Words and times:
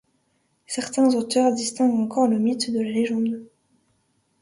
Certains 0.65 1.13
auteurs 1.13 1.53
distinguent 1.53 1.99
encore 1.99 2.27
le 2.27 2.39
mythe 2.39 2.73
de 2.73 2.79
la 2.79 2.89
légende. 2.89 3.43